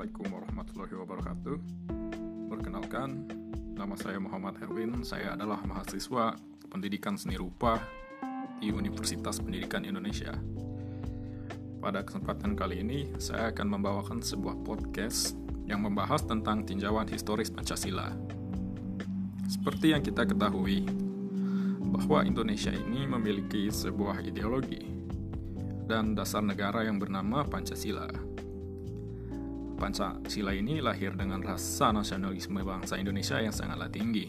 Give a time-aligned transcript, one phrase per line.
[0.00, 1.56] Assalamualaikum warahmatullahi wabarakatuh.
[2.48, 3.08] Perkenalkan,
[3.76, 5.04] nama saya Muhammad Herwin.
[5.04, 6.40] Saya adalah mahasiswa
[6.72, 7.76] pendidikan seni rupa
[8.64, 10.32] di Universitas Pendidikan Indonesia.
[11.84, 15.36] Pada kesempatan kali ini, saya akan membawakan sebuah podcast
[15.68, 18.08] yang membahas tentang tinjauan historis Pancasila.
[19.52, 20.80] Seperti yang kita ketahui,
[21.92, 24.80] bahwa Indonesia ini memiliki sebuah ideologi
[25.84, 28.29] dan dasar negara yang bernama Pancasila
[29.80, 34.28] Pancasila ini lahir dengan rasa nasionalisme bangsa Indonesia yang sangatlah tinggi.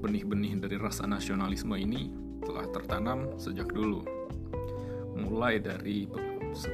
[0.00, 2.08] Benih-benih dari rasa nasionalisme ini
[2.40, 4.00] telah tertanam sejak dulu.
[5.20, 6.08] Mulai dari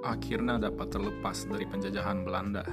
[0.00, 2.64] akhirnya dapat terlepas dari penjajahan Belanda.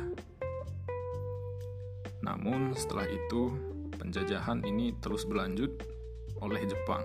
[2.24, 3.75] Namun setelah itu
[4.06, 5.82] penjajahan ini terus berlanjut
[6.46, 7.02] oleh Jepang.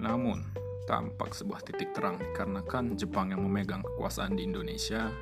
[0.00, 0.40] Namun,
[0.88, 5.12] tampak sebuah titik terang dikarenakan Jepang yang memegang kekuasaan di Indonesia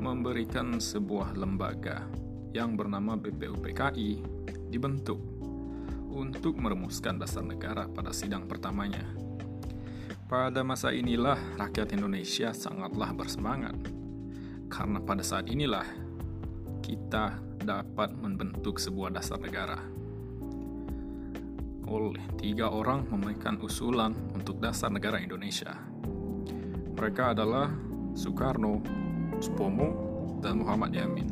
[0.00, 2.08] memberikan sebuah lembaga
[2.56, 4.10] yang bernama BPUPKI
[4.72, 5.20] dibentuk
[6.10, 9.04] untuk merumuskan dasar negara pada sidang pertamanya.
[10.30, 13.74] Pada masa inilah rakyat Indonesia sangatlah bersemangat
[14.70, 15.86] karena pada saat inilah
[16.86, 19.76] kita dapat membentuk sebuah dasar negara.
[21.90, 25.74] Oleh tiga orang memberikan usulan untuk dasar negara Indonesia.
[26.94, 27.68] Mereka adalah
[28.14, 28.80] Soekarno,
[29.42, 29.88] Supomo,
[30.38, 31.28] dan Muhammad Yamin.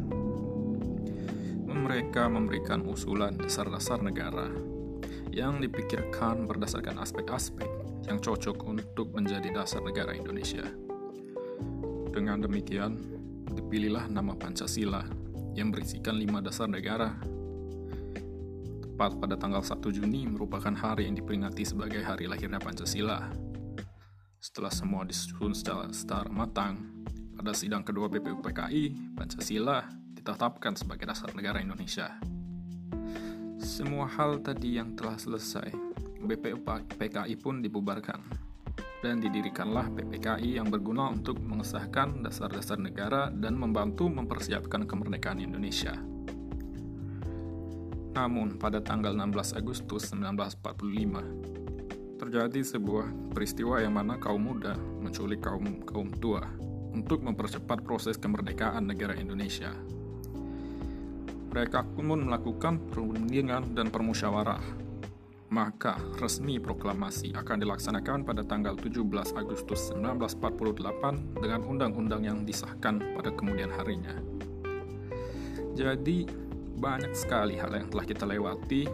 [1.68, 4.50] Mereka memberikan usulan dasar-dasar negara
[5.30, 7.68] yang dipikirkan berdasarkan aspek-aspek
[8.10, 10.64] yang cocok untuk menjadi dasar negara Indonesia.
[12.10, 12.98] Dengan demikian,
[13.52, 17.14] dipilihlah nama Pancasila yang berisikan lima dasar negara.
[18.82, 23.31] Tepat pada tanggal 1 Juni merupakan hari yang diperingati sebagai hari lahirnya Pancasila.
[24.42, 26.82] Setelah semua disusun secara, secara matang,
[27.38, 32.19] pada sidang kedua BPUPKI, Pancasila ditetapkan sebagai dasar negara Indonesia.
[33.62, 35.70] Semua hal tadi yang telah selesai,
[36.19, 38.47] BPUPKI pun dibubarkan
[38.98, 45.94] dan didirikanlah PPKI yang berguna untuk mengesahkan dasar-dasar negara dan membantu mempersiapkan kemerdekaan Indonesia.
[48.19, 55.86] Namun, pada tanggal 16 Agustus 1945, terjadi sebuah peristiwa yang mana kaum muda menculik kaum
[55.86, 56.42] kaum tua
[56.91, 59.70] untuk mempercepat proses kemerdekaan negara Indonesia.
[61.54, 64.88] Mereka pun melakukan perundingan dan permusyawarah
[65.48, 69.00] maka resmi proklamasi akan dilaksanakan pada tanggal 17
[69.32, 74.12] Agustus 1948 dengan undang-undang yang disahkan pada kemudian harinya.
[75.72, 76.28] Jadi,
[76.78, 78.84] banyak sekali hal yang telah kita lewati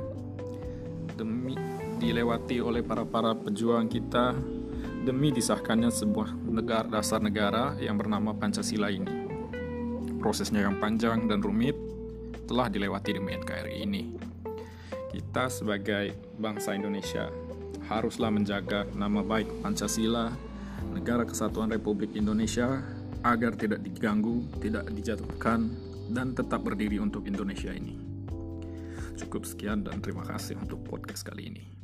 [1.19, 1.59] demi
[1.99, 4.35] dilewati oleh para-para pejuang kita
[5.05, 9.27] demi disahkannya sebuah negara dasar negara yang bernama Pancasila ini.
[10.23, 11.77] Prosesnya yang panjang dan rumit
[12.49, 14.34] telah dilewati demi NKRI ini
[15.15, 17.31] kita sebagai bangsa Indonesia
[17.87, 20.35] haruslah menjaga nama baik Pancasila,
[20.91, 22.83] Negara Kesatuan Republik Indonesia,
[23.23, 25.71] agar tidak diganggu, tidak dijatuhkan,
[26.11, 27.95] dan tetap berdiri untuk Indonesia ini.
[29.15, 31.84] Cukup sekian dan terima kasih untuk podcast kali ini.